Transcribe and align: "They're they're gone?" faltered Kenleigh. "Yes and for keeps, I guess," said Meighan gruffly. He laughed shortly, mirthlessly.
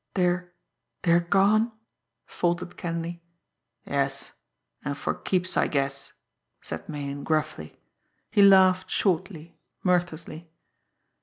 "They're 0.15 0.51
they're 1.03 1.19
gone?" 1.19 1.71
faltered 2.25 2.75
Kenleigh. 2.75 3.19
"Yes 3.85 4.31
and 4.83 4.97
for 4.97 5.13
keeps, 5.13 5.55
I 5.55 5.67
guess," 5.67 6.13
said 6.59 6.89
Meighan 6.89 7.23
gruffly. 7.23 7.79
He 8.31 8.41
laughed 8.41 8.89
shortly, 8.89 9.59
mirthlessly. 9.83 10.49